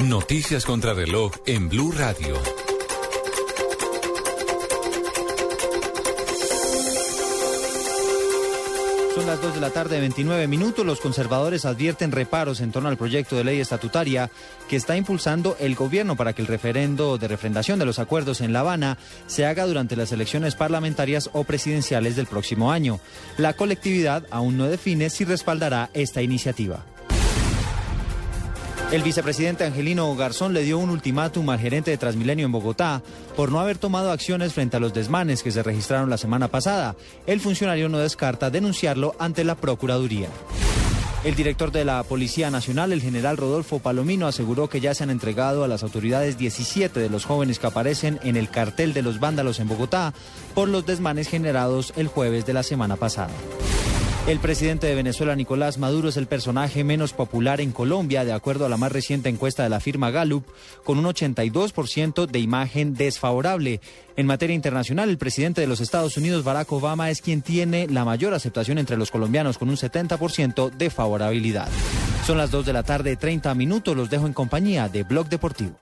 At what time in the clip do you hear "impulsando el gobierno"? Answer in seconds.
14.96-16.14